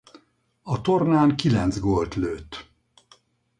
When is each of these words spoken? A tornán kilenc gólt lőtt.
A 0.63 0.81
tornán 0.81 1.35
kilenc 1.35 1.79
gólt 1.79 2.15
lőtt. 2.15 2.65